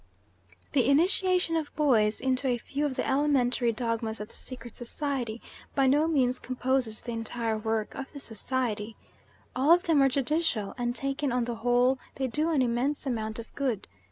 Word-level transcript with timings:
The 0.71 0.89
initiation 0.89 1.55
of 1.55 1.75
boys 1.75 2.19
into 2.19 2.47
a 2.47 2.57
few 2.57 2.87
of 2.87 2.95
the 2.95 3.07
elementary 3.07 3.71
dogmas 3.71 4.19
of 4.19 4.29
the 4.29 4.33
secret 4.33 4.75
society 4.75 5.43
by 5.75 5.85
no 5.85 6.07
means 6.07 6.39
composes 6.39 7.01
the 7.01 7.11
entire 7.11 7.55
work 7.55 7.93
of 7.93 8.11
the 8.11 8.19
society. 8.19 8.95
All 9.55 9.69
of 9.71 9.83
them 9.83 10.01
are 10.01 10.09
judicial, 10.09 10.73
and 10.75 10.95
taken 10.95 11.31
on 11.31 11.45
the 11.45 11.57
whole 11.57 11.99
they 12.15 12.25
do 12.25 12.49
an 12.49 12.63
immense 12.63 13.05
amount 13.05 13.37
of 13.37 13.53
good. 13.53 13.87